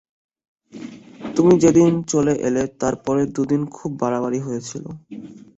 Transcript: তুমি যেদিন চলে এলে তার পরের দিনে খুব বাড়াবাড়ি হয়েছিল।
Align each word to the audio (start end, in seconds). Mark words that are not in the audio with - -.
তুমি 1.35 1.53
যেদিন 1.63 1.91
চলে 2.11 2.33
এলে 2.47 2.63
তার 2.79 2.95
পরের 3.05 3.27
দিনে 3.35 3.67
খুব 3.77 3.91
বাড়াবাড়ি 4.01 4.39
হয়েছিল। 4.39 4.85